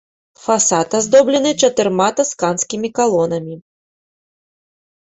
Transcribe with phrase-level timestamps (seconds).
[0.43, 3.63] Фасад аздоблены чатырма тасканскімі калонамі.